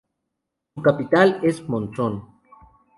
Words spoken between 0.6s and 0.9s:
Su